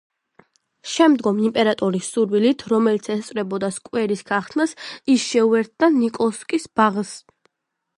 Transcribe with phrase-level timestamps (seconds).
[0.93, 4.77] შემდგომ იმპერატორის სურვილით, რომელიც ესწრებოდა სკვერის გახსნას,
[5.17, 7.19] ის შეუერთდა ნიკოლსკის ბაღს.